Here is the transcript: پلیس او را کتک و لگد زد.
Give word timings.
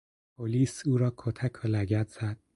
پلیس 0.37 0.83
او 0.87 0.97
را 0.97 1.13
کتک 1.17 1.65
و 1.65 1.67
لگد 1.67 2.07
زد. 2.07 2.37